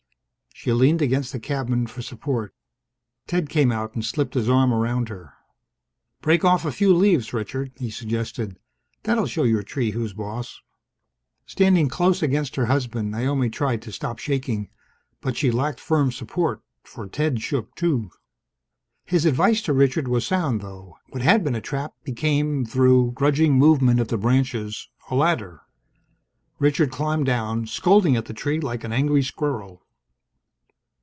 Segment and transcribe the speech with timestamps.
[0.53, 2.53] She leaned against the cabin for support.
[3.25, 5.33] Ted came out and slipped his arm around her.
[6.21, 8.59] "Break off a few leaves, Richard," he suggested.
[9.01, 10.61] "That'll show your tree who's boss!"
[11.47, 14.69] Standing close against her husband, Naomi tried to stop shaking.
[15.19, 18.11] But she lacked firm support, for Ted shook, too.
[19.03, 20.95] His advice to Richard was sound, though.
[21.09, 25.61] What had been a trap became, through grudging movement of the branches, a ladder.
[26.59, 29.87] Richard climbed down, scolding at the tree like an angry squirrel.